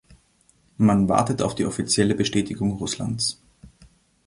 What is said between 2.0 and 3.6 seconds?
Bestätigung Russlands.